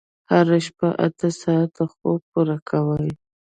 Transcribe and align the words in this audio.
هره 0.31 0.57
شپه 0.65 0.87
اته 1.05 1.29
ساعته 1.41 1.83
خوب 1.93 2.19
پوره 2.31 2.57
کوئ. 2.69 3.09